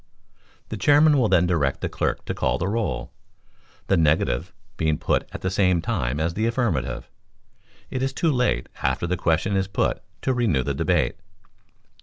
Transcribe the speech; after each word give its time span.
The 0.69 0.77
Chairman 0.77 1.19
will 1.19 1.27
then 1.29 1.45
direct 1.45 1.81
the 1.81 1.87
clerk 1.87 2.25
to 2.25 2.33
call 2.33 2.57
the 2.57 2.67
roll. 2.67 3.11
The 3.85 3.97
negative 3.97 4.51
being 4.75 4.97
put 4.97 5.29
at 5.31 5.41
the 5.41 5.51
same 5.51 5.79
time 5.79 6.19
as 6.19 6.33
the 6.33 6.47
affirmative, 6.47 7.07
it 7.91 8.01
is 8.01 8.11
too 8.11 8.31
late, 8.31 8.67
after 8.81 9.05
the 9.05 9.15
question 9.15 9.55
is 9.55 9.67
put, 9.67 10.01
to 10.23 10.33
renew 10.33 10.63
the 10.63 10.73
debate. 10.73 11.17